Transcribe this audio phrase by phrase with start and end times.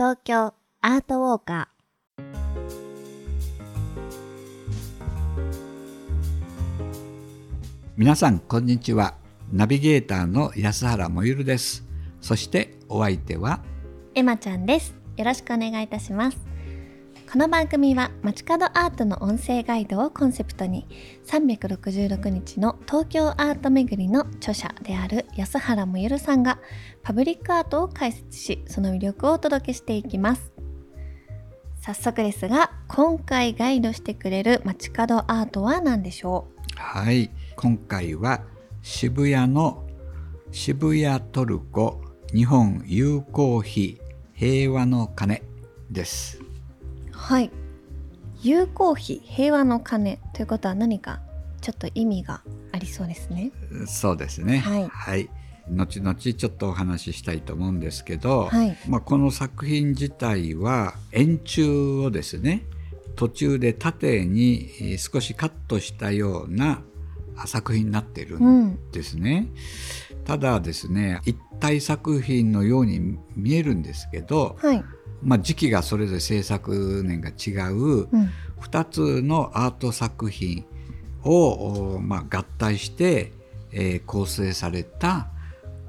[0.00, 1.68] 東京アートウォーカ
[7.98, 9.12] 皆さんこんにちは。
[9.52, 11.84] ナビゲーターの安原もゆるです。
[12.22, 13.60] そしてお相手は？
[14.14, 14.94] ーエマちゃんです。
[15.18, 16.49] よろしくお願いいたします
[17.32, 20.88] この番組は街角アートの音声ガイドをコンセプトに
[21.26, 26.58] 366日の東京アート巡りの著者である安原もゆるさんが
[27.04, 30.50] パブリックアートを解説しその魅力をお届けしていきます。
[31.80, 36.60] 早速ですが今回ガイドしてくれる街角アートは何でしょう？
[36.74, 38.42] はい今回は
[38.82, 39.86] 渋谷の
[40.50, 42.00] 渋谷トルコ
[42.34, 44.00] 日本友好碑
[44.34, 45.44] 平和の鐘
[45.92, 46.42] です。
[47.20, 47.50] はい。
[48.42, 51.20] 友好碑平和の鐘ということは何か
[51.60, 52.40] ちょっと意味が
[52.72, 53.52] ありそうですね。
[53.86, 54.58] そうですね。
[54.58, 55.28] はい。
[55.68, 58.76] 後々ちょっとお話ししたいと思うんですけど、はい。
[58.88, 62.64] まあ、この作品自体は円柱をですね
[63.16, 66.82] 途中で縦にえー少しカットしたような
[67.36, 69.46] あ作品になってるうんんですね。
[70.24, 74.82] ただですね一体作品のように見えるんですけど、はい
[75.22, 78.30] まあ、時期がそれぞれ制作年が違ううん。
[78.60, 80.64] 2つのアート作品
[81.24, 83.32] を、おまあ、合体して、
[83.72, 85.28] えー構成された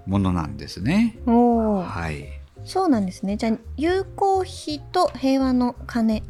[0.05, 1.17] ものなんですね。
[1.25, 2.27] はい、
[2.63, 3.37] そうなんですね。
[3.37, 6.21] じゃあ友好碑と平和の鐘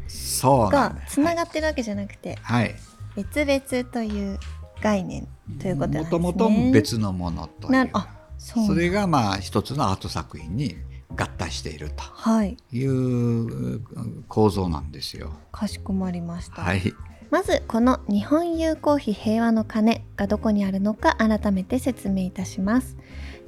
[0.42, 0.96] が。
[1.08, 2.74] つながってるわけじゃなくて、はい、
[3.16, 4.38] 別々という
[4.80, 5.28] 概念
[5.60, 6.18] ということなんですね。
[6.18, 7.90] もともと別のものという。
[8.38, 10.76] それがまあ一つのアート作品に
[11.16, 12.56] 合体しているはい。
[12.70, 13.80] という
[14.28, 15.32] 構造なんですよ。
[15.50, 16.82] かしこまりました、はい、
[17.30, 22.96] まずこの日本友好碑平和の鐘がどこにあるのか改めて説明いたします。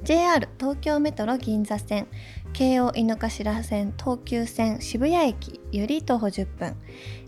[0.03, 2.07] JR 東京メトロ銀座線。
[2.53, 6.75] 京王井の頭線東急線渋谷駅より徒歩10分。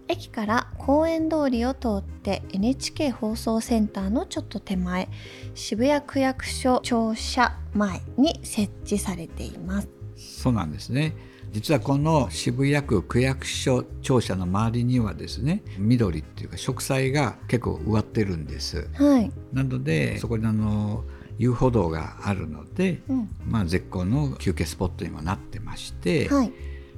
[0.07, 5.09] 駅から公園通りを通って NHK 放送センターのちょっと手前
[5.53, 11.15] 渋谷区役所庁舎前に設置されていますそうなんですね。
[11.51, 18.89] 実はこの渋谷区区役所庁舎の周りにはですね緑っていうか植栽が結構植わってるんです。
[18.95, 21.03] はい、なのでそこにあの
[21.37, 26.51] 遊歩道があるので、うんまあ、絶好の休憩スポットにもなってまして、はい、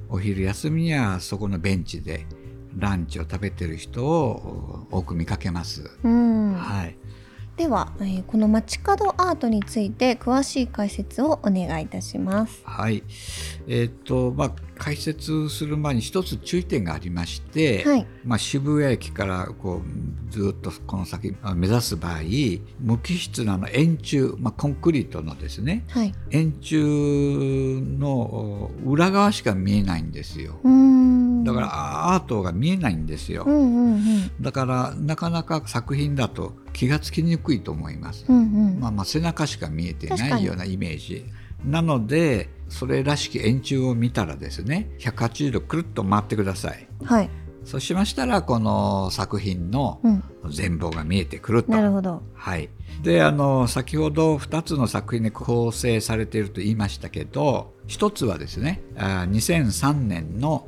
[0.08, 2.26] お昼休みにはそこのベンチで
[2.76, 5.90] ランチを食べてる人を多く見かけます。
[6.02, 6.96] うんはい、
[7.60, 12.62] では、えーこの街角アートについて詳しい解説をお願いいたします。
[12.64, 13.02] はい、
[13.68, 22.20] えっ、とまあ解説する前に一つ注意点がありまして、はい、まあ、渋谷駅からこうずっとこの先あ目指す場合
[22.78, 26.78] 無機質なあの円柱、まあ、コンクリートのですねはい、円柱
[27.98, 30.58] のお裏側しか見えないんですよ。
[30.64, 33.44] うーんだからアートが見えないんですよ。
[33.46, 34.30] うんうんうん。
[34.40, 38.40] だからなかなか作品だと気がつきにくいと思います、うんう
[38.76, 38.80] ん。
[38.80, 41.24] まあ、まあ背中しか見えてないようなイメージ。
[41.64, 46.86] なのでそれらしき円柱を見たらですね180度くるっと回ってください。
[47.04, 47.30] はい、
[47.64, 51.72] そうしましたらこの作品のうん、全貌が見えてくると。
[51.72, 52.22] なるほど。
[52.34, 52.70] はい、
[53.02, 60.66] であの先ほど2つの作品で構成されていると言いましたけど1つはですねあ2003年の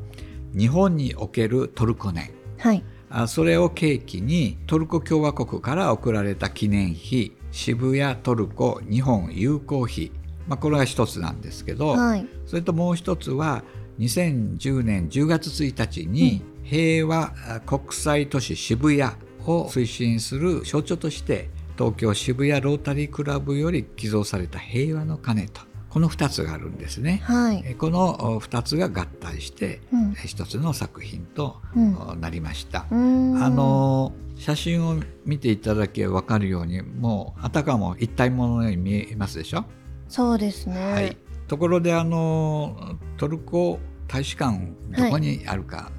[0.56, 2.30] 日本におけるトルコ年
[2.62, 10.12] はい、あそれを契機にトルコ共和国から贈られた記念碑渋谷トルコ日本友好碑、
[10.46, 13.64] まあ、これが1つなんですけど、はい、それともう一つは
[13.98, 17.32] 2010年10月1日に平和
[17.66, 19.02] 国際都市渋谷
[19.44, 27.20] を推進する象徴として東京渋谷ロータリークラブより寄贈された平和の鐘とこの2つがあるんですね。
[27.24, 32.20] はい、えこの2つが合体してうん、一つの作品とうん。
[32.20, 32.86] なりました。
[32.90, 33.42] うーん。
[33.44, 39.64] あ、の写真を見ていただけ分かるようにもうあたかも一体もののように見えますでしょ？
[40.08, 40.92] そうですね。
[40.94, 41.16] はい、
[41.46, 45.92] ところであのトルコ大使館どこにあるか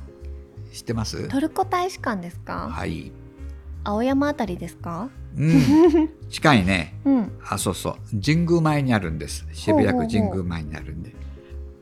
[0.74, 2.70] 知ってます、トルコ大使館ですか？
[2.72, 3.12] はい、
[3.84, 5.10] 青山あたりですか？
[5.38, 6.96] うん、 近いね。
[7.06, 8.22] うん、あそうそう。
[8.24, 9.46] 神宮前にあるんです。
[9.54, 11.14] 渋谷区神宮前にあるんで。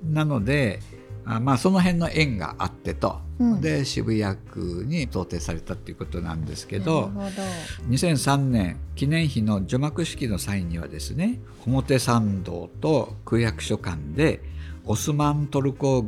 [0.10, 0.80] なので
[1.26, 3.62] あまあその辺の縁があってと、うん。
[3.62, 7.30] で渋谷区に贈呈されたっていうことなんですけなどるほど。
[7.90, 14.42] 2003年記念碑の除幕式の際にはですね表参道と区役所間で
[14.86, 16.06] オスマントルコ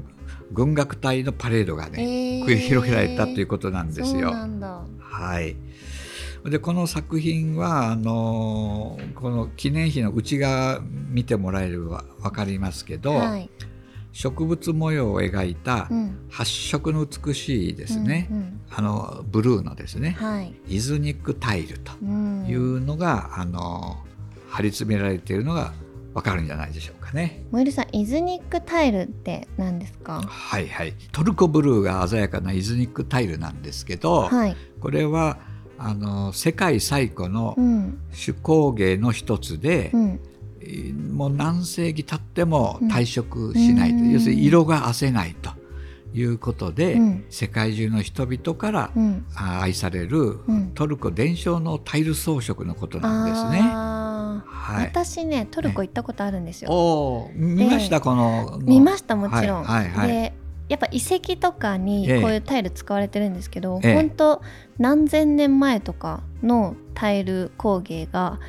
[0.53, 2.45] 軍楽隊のパレードがね、えー。
[2.45, 4.31] 繰り広げられたということなんですよ。
[4.99, 5.55] はい。
[6.49, 13.49] でこの作品はあのこの記念碑の内側見てもらえれば分かりますけど、はい。
[14.11, 16.27] 植物模様を描いたうん。
[16.29, 18.61] 発色の美しいですね、うんうん。
[18.69, 22.45] あのブルーのですね、はい、イズニックタイルとうん。
[22.47, 24.03] いうのが、あの
[24.49, 25.73] 張り詰められているのが
[26.13, 27.43] わかるんじゃないでしょうかね。
[27.51, 30.21] モエルさんイズニックタイルって何ですか？
[30.21, 30.93] はいはい。
[31.11, 35.39] トルコブルーが鮮やかなイズニックタイルなんですけど、はい、これは
[35.79, 37.99] あの世界最古のうん。
[38.13, 40.19] 手工芸の一つでう、ん。
[41.13, 44.11] もう何世紀経っても退色しないと、うん。
[44.11, 45.49] 要するに色が褪せないと
[46.13, 47.25] いうことで、うん。
[47.31, 49.25] 世界中の人々からうん。
[49.35, 50.71] あ愛されるうん。
[50.75, 53.63] トルコ伝承のタイル装飾のことなんですね。
[54.63, 56.71] はい、私ねトルコ行ったことあるんですよ。
[56.71, 59.63] おー見ました、この見ましたもちろん。
[59.63, 60.33] はいはいはいで
[60.69, 64.41] やっぱ遺跡とかにええこういうタイル使われてるんですけど、ええ本当
[64.79, 68.39] 何千年前とかのタイル工芸が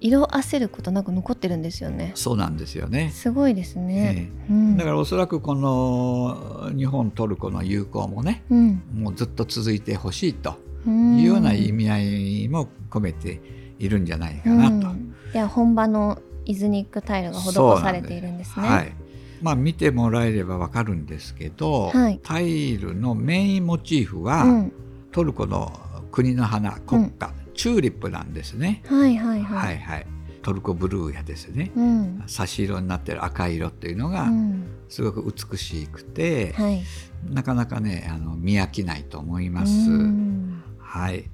[0.00, 2.12] 色あせることなく残ってるんですよね。
[2.14, 3.10] そうなんですよね。
[3.14, 4.30] すごいですね。
[4.48, 11.98] えうん、だからおそらくこの日本トルコの友好もねうん、もうずっと続いてほしいとうんいうような意味合
[12.44, 13.40] いも込めて
[13.78, 14.88] いるんじゃないかなと。
[14.88, 18.68] うんいや本場のイズニックタイルが施されているんですね。
[18.68, 18.92] はい。
[19.40, 22.20] まあ、見てもらえればわかるんですけど、はい。
[22.22, 24.72] タイルのメインモチーフは、うん、
[25.10, 25.72] トルコの
[26.12, 28.82] 国の花国花、チューリップなんですね。
[28.86, 29.76] はいはいははい。
[29.76, 30.06] いはい、
[30.42, 31.72] トルコブルーやですね。
[31.74, 36.82] うん、差し色になってる赤色っていうのがうん、すごく美しくて、はい。
[37.28, 39.72] なかなかねあの見飽きないと思います。
[39.90, 40.62] うん。
[40.78, 41.30] はい。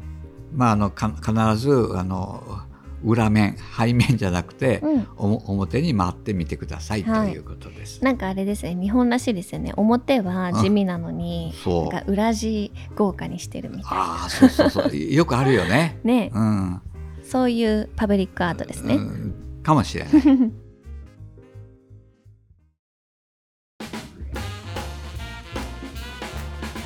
[0.54, 2.62] まあ、あのか必ずあの
[3.04, 5.06] 裏面背面じゃなくて、うん。
[5.16, 7.32] 表に回ってみてくださいとはい。
[7.32, 8.02] いうことです。
[8.02, 9.72] なんかあれですね日本らしいですよね。
[9.76, 11.82] 表は地味なのにそう。
[11.92, 13.88] なんか裏地豪華にしてるみたいな。
[13.90, 14.96] ああそうそうそう。
[14.96, 15.98] よくあるよね。
[16.04, 16.30] ね。
[16.34, 16.80] うん、
[17.22, 19.34] そういうパブリックアートですね、うん。
[19.62, 20.12] かもしれない。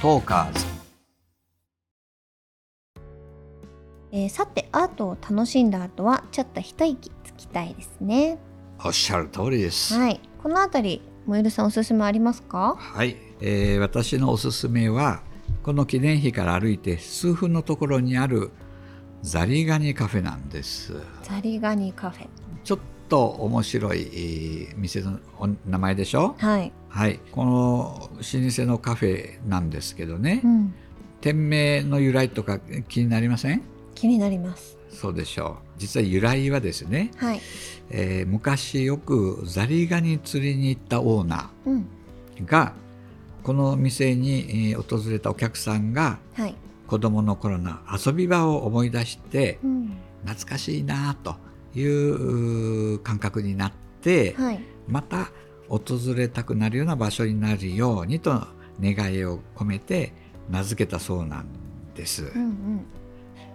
[0.02, 0.71] トーカーズ
[4.14, 8.38] えーさてアートを楽しんだ後はちょっと一息つきたいですね。
[8.84, 9.94] おっしゃる通りです。
[9.94, 10.20] はい。
[10.42, 12.76] このあたりモエルさんおすすめありますか？
[12.78, 15.22] はい、えー私のおすすめは
[15.62, 18.50] この記念碑から歩いて数分のところにある
[19.22, 20.94] ザリガニカフェなんです。
[21.22, 22.26] ザリガニカフェ。
[22.64, 26.34] ちょっと面白い、えー店のお名前でしょ？
[26.36, 27.18] はい、はい。
[27.30, 30.74] この老舗のカフェなんですけどね、うん、
[31.22, 33.62] 店名の由来とか気になりません？
[33.94, 34.78] 気になります。
[34.90, 35.68] そうでしょう。
[35.78, 37.40] 実は由来はですね、はい、
[37.90, 42.74] えー昔よくザリガニ釣りに行ったオーナうん、ーが
[43.42, 46.54] この店にえー訪れたお客さんがはい、
[46.86, 51.36] 子供の頃の遊び場を思い出してうん、懐かしいなと
[51.74, 53.72] いうう感覚になっ
[54.02, 55.30] てはい、また
[55.68, 55.80] 訪
[56.14, 58.46] れたくなるような場所になるようにと
[58.80, 60.12] 願いを込めて
[60.50, 61.46] 名付けたそうなん
[61.94, 62.24] です。
[62.24, 62.84] うん、うん、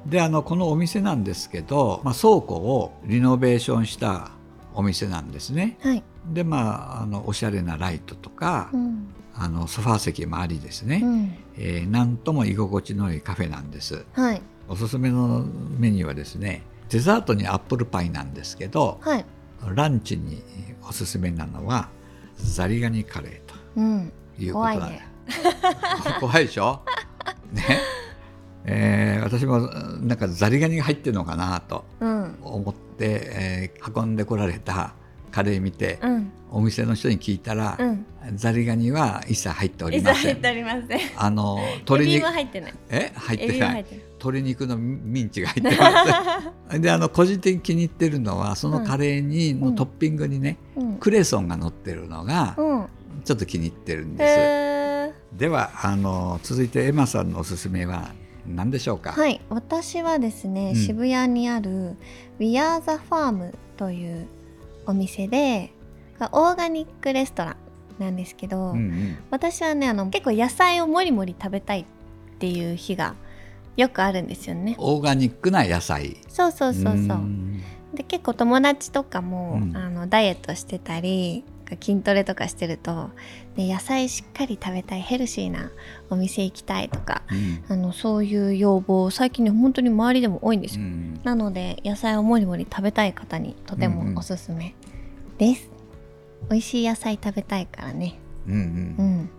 [0.05, 4.31] であのこのお店なんですけど、まあ、倉庫をリノベーションした
[4.73, 5.77] お店なんですね。
[5.81, 14.05] はい、でまああのおしゃれなライトとか、うん、あのソファー席もありですね、うん、えーなんとも居心地のいいカフェなんです。
[14.13, 15.45] はい、おすすめの
[15.77, 19.25] メニューはですねデザートにアップルパイなんですけどはい、
[19.75, 20.41] ランチに
[20.87, 21.89] おすすめなのは
[22.37, 23.47] ザリガニカレー
[23.77, 25.07] うん、ということなん怖いね。
[26.19, 26.81] 怖いでしょ？
[27.53, 27.63] ね
[28.67, 34.93] えー私もなんかザリガニが入ってるのかなとうん、思って、えー運んでこられた
[35.31, 38.05] カレー見て、うん、お店の人に聞いたら、うん。
[38.35, 40.37] ザリガニは一切入っておりません。
[41.15, 42.73] あの鶏肉も入ってない。
[42.89, 43.11] え？
[43.15, 43.85] 入っエてない。
[44.19, 45.91] 鶏肉のミンチが入ってま
[46.69, 46.79] す。
[46.81, 52.85] であの個人的に気に入ってるのはそのカレーに、うんのトッピングにねうん、クレソンが乗ってるのがうん、
[53.23, 55.37] ちょっと気に入ってるんです。
[55.37, 58.11] ではあの続いてエマさんのおすすめは
[58.47, 59.11] 何でしょうか？
[59.11, 61.95] はい、私はですね、うん渋谷にある
[62.39, 64.27] We Are the Farm という
[64.85, 65.71] お店で
[66.19, 71.85] オーガニックレストランなんですけど、うんうん私はねあの結構野菜をもりもり食べたいっ
[72.39, 73.15] ていう日が
[73.75, 74.75] よくあるんですよね。
[74.79, 76.17] オーガニックな野菜。
[76.27, 76.93] そうそうそうそう。
[77.17, 77.61] ん
[77.93, 81.43] で結構友達とかも、うんあのダイエットしてたり
[81.75, 83.09] 筋トレとかしてると、
[83.55, 85.71] ね、野菜しっかり食べたいヘルシーな
[86.09, 90.83] お店行きたいとかうんあのそういう要望最近ね本当に周りでも多いんですよ。
[90.83, 94.75] うんなので野菜をもりもり食べたい方にとてもおすすめ
[95.37, 95.69] です。
[96.49, 98.15] 美味しい野菜食べたいからね。
[98.47, 99.29] うんうんうん。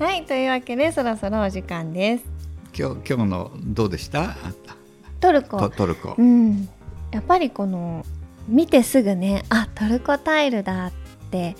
[0.00, 2.24] はいというわけでそろそろお時間です。
[2.74, 4.34] 今日今日のどうでした？
[5.20, 5.58] トルコ。
[5.58, 6.14] トトルコ。
[6.16, 6.22] う。
[6.22, 6.70] ん、
[7.10, 8.06] やっぱりこの
[8.48, 10.92] 見てすぐねあトルコタイルだっ
[11.30, 11.54] て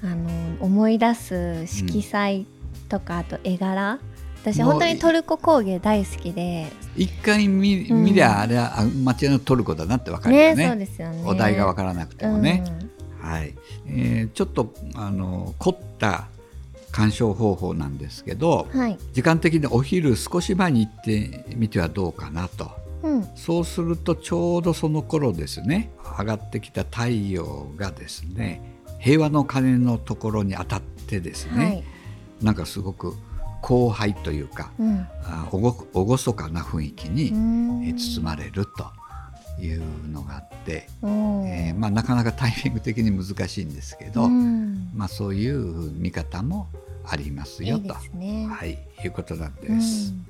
[0.00, 0.30] あの
[0.60, 2.46] 思い出す色彩
[2.88, 3.98] とか、あと絵柄。
[4.42, 6.68] 私本当にトルコ工芸大好きで。
[6.96, 8.04] 一回見うん。
[8.04, 10.54] 見りゃあれはあ間違いなくトルコだなってわかるよね。
[10.54, 10.68] ね。
[10.68, 11.24] そうですよね。
[11.26, 12.62] お題がわからなくてもね。
[13.20, 13.28] うん。
[13.28, 13.56] はい、
[13.88, 16.28] えーちょっとあの凝った
[16.92, 22.70] 鑑賞方法なんですけどはい、時間的にお昼少し前に行ってみてはどうかなと。
[23.02, 23.28] うん。
[23.34, 28.62] そうするとちょうどその頃ですね上がってきた太陽がですね
[28.98, 31.84] 平和の鐘のところに当たってですね、はい。
[32.42, 33.14] なんかすごく
[33.62, 35.06] 荒廃というかうん。
[35.22, 37.32] あおご厳かな雰囲気に、
[37.94, 38.86] 包まれると
[39.60, 44.90] いうのがあって、えーまあ、なかなかタイミング的に難しいんですけど、うん。
[44.94, 46.68] まあ、そういう見方も
[47.04, 47.94] ありますよと。
[48.14, 50.12] ね、はい、いうことなんでうす。
[50.12, 50.26] ん。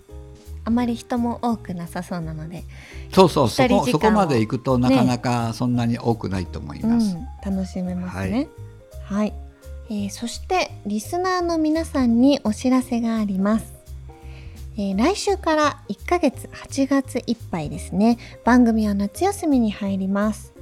[0.65, 2.65] あまり人も多くなさそうなので、
[3.13, 7.17] そうそうそこそこまで行くとなかなかそんなに多くないと思います。
[7.17, 8.49] うん、楽しめますね。
[9.05, 9.33] はい、
[9.89, 13.76] えーそしてリスナーの皆さんにお知らせがあります。
[14.79, 18.19] えー来週から1ヶ月8月いっぱいですね。
[18.45, 20.53] 番組は夏休みに入ります。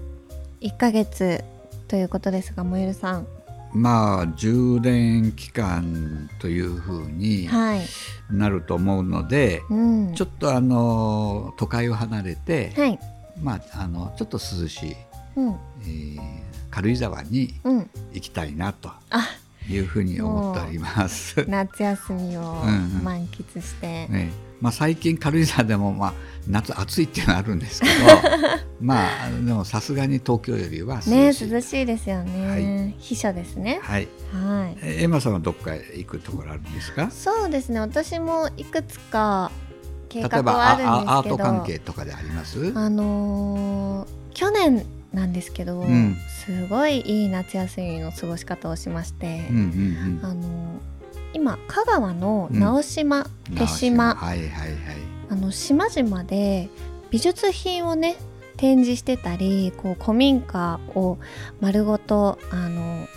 [0.60, 1.42] 1ヶ月
[1.88, 3.26] ということですがもえるさん。
[3.72, 7.80] まあ充電期間というふうにはい、
[8.30, 13.00] なると思うので、うん、ちょっとあの都会を離れて、はい、
[13.42, 14.96] まあ、あのちょっと涼しい、
[15.34, 16.20] うん、えー
[16.70, 18.90] 軽井沢にうん、行きたいなと。
[19.10, 19.28] あ
[19.68, 21.44] いうふうに思っております。
[21.48, 23.04] 夏休みをうんうん。
[23.04, 24.30] 満喫して、ね
[24.60, 26.14] まあ、最近軽井沢でも、まあ、
[26.48, 27.92] 夏暑いっていうのはあるんですけど
[28.80, 31.50] まあでもさすがに東京よりはね涼しい。
[31.50, 32.94] 涼しいですよね、はい。
[32.98, 33.80] 秘書ですね。
[33.82, 34.78] はい、はい。
[34.82, 37.10] えエマさんはどっか行くところあるんですか？
[37.10, 37.80] そうですね。
[37.80, 39.50] 私もいくつか
[40.08, 41.10] 計例え画はあるんですけど。
[41.10, 42.72] あアート関係とかであります？
[42.74, 46.16] あのー去年なんですけど、ん。
[46.28, 50.24] すごいいい夏休みの過ごし方をしまして、うんうんうん。
[50.24, 50.94] あのー
[51.36, 52.60] 今香川のうん。
[52.60, 54.14] 直島、手島。
[54.14, 54.80] はいはいはい。
[55.30, 56.68] あの島々で
[57.10, 58.16] 美術品をね
[58.56, 61.18] 展示してたりこう古民家を
[61.60, 63.08] 丸ごとあの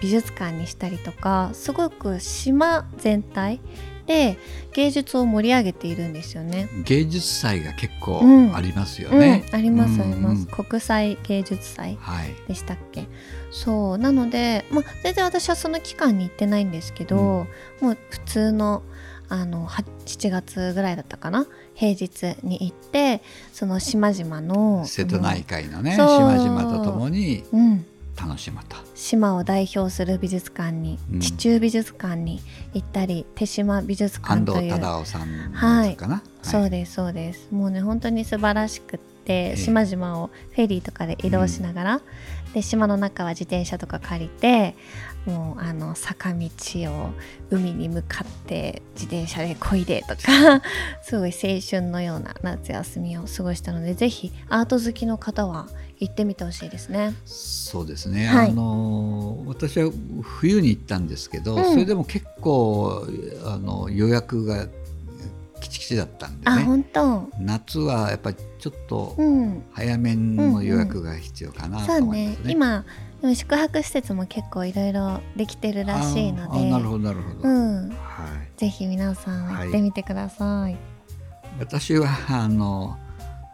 [0.00, 3.60] 美術館にしたりとかすごく島全体
[4.06, 4.36] で
[4.72, 6.68] 芸術を盛り上げているんですよね。
[6.84, 8.54] 芸術祭が結構うん。
[8.54, 9.44] ありますよね。
[9.48, 12.34] うん、ありますうんあります、うん国際芸術祭はい。
[12.48, 13.06] でしたっけ？
[13.50, 13.98] そう。
[13.98, 17.46] なので、まあ、全然私はその期間に行ってないんですけど、
[17.80, 18.82] もう普通の
[19.30, 21.46] あのは7月ぐらいだったかな？
[21.74, 28.76] 平日に行ってその島々の瀬戸内海のね島々とともにうん、楽しむと。
[28.94, 32.40] 島を代表する美術館に、うん地中美術館に
[32.72, 36.22] 行ったり手島美術安藤館という忠雄さんのやつかな。
[36.42, 42.00] そうですそうですもうね本当に素晴らしくってえ島々をフェリーとかで移動しながら、
[42.52, 44.76] で島の中は自転車とか借りて
[45.26, 46.48] もうあの坂道
[46.92, 47.10] を
[47.50, 50.62] 海に向かって自転車で漕いでとか
[51.02, 57.14] すごい青春のような夏休みを過ごしたのでぜひアート好きの方は行ってみてほしいですね。
[57.24, 58.50] そうですね、はい。
[58.50, 59.90] あの私は
[60.22, 61.64] 冬に行ったんですけど、うん。
[61.64, 63.06] それでも結構
[63.44, 64.66] あの予約が
[65.74, 66.62] きちきちだったんであね。
[66.62, 67.28] 本当。
[67.38, 69.62] 夏はやっぱりちょっとうん。
[69.72, 72.52] 早めの予約が必要かなとそうね思いますね。
[72.52, 72.84] 今
[73.20, 76.72] でも宿泊施設も結構いろいろできてるらしいので。
[76.72, 80.76] ああなるほどなるほど、うん、はい、ぜひ皆さん行ってみてください。
[81.58, 82.96] 私はあの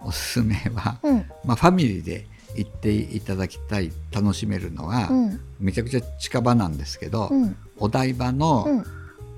[0.02, 8.84] おすすめは、うん、まあ、ファミリーで行っていただきたい楽しめるのは、うん、めちゃくちゃ近場なんですけど、うん、お台場のうん、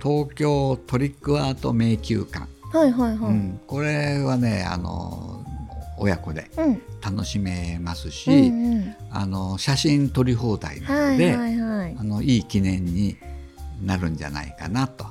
[0.01, 3.31] 東京トリックアート迷宮館、はいはいはい。
[3.31, 5.45] うん、これはねあの
[5.99, 12.03] 親子でうん、楽しめますし、うん、うん、あの写真撮り放題なはいので、はいはいあ。
[12.03, 13.17] のいい記念に
[13.85, 15.07] なるんじゃないかなと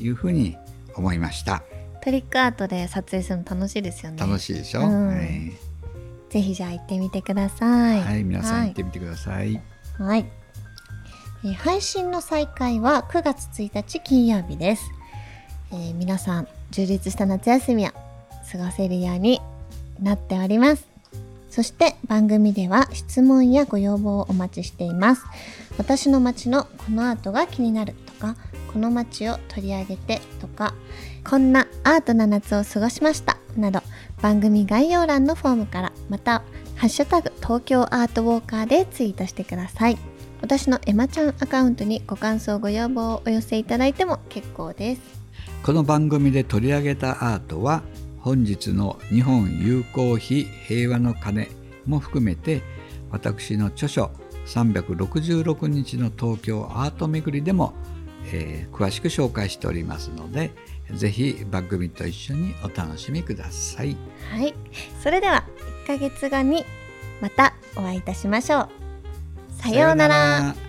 [0.00, 0.56] いうふうに
[0.94, 1.62] 思いました。
[2.02, 4.18] トリックアートで撮影するの楽しいですよね。
[4.18, 5.52] 楽しいでしょ、うんはい
[6.30, 8.02] ぜひじゃあ行ってみてください。
[8.02, 9.62] はい、皆さんはい行ってみてください。
[9.98, 10.26] はい。
[11.44, 14.90] えー配信の再開は9月1日金曜日です。
[15.72, 17.90] えー皆さん充実した夏休みを
[18.50, 19.40] 過ごせるように
[20.02, 20.86] なっております。
[21.50, 25.24] そして番組では質問やご要望をお待ちしています。
[25.76, 28.36] 私の街のこのアートが気になるとか、
[28.72, 30.74] この街を取り上げてとか、
[31.28, 33.82] こんなアートな夏を過ごしましたなど
[34.22, 36.42] 番組概要欄のフォームからまた
[36.76, 39.98] ハッシュタグ東京アートウォーカーでツイートしてください
[40.40, 45.17] 私のエマちゃんアカウントにご感想ご要望をお寄せいただいても結構です
[45.68, 47.82] この番組で取り上げたアートは
[48.20, 51.50] 本日の日本友好非平和の鐘
[51.84, 52.62] も含めて
[53.10, 54.10] 私の著書
[54.46, 57.74] 366日の東京アート巡りでも、
[58.32, 60.52] えー、詳しく紹介しておりますので
[60.94, 63.94] ぜひ番組と一緒にお楽しみください。
[64.32, 64.54] はい、
[65.02, 65.44] それでは
[65.84, 66.64] 1ヶ月後に
[67.20, 68.68] またお会いいたしましょう。
[69.50, 70.67] さようなら。